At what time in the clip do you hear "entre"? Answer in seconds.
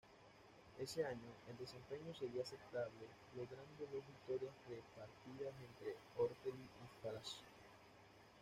5.61-5.95